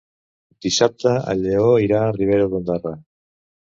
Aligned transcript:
Dissabte 0.67 1.13
en 1.35 1.45
Lleó 1.45 1.69
irà 1.87 2.03
a 2.09 2.19
Ribera 2.19 2.53
d'Ondara. 2.53 2.99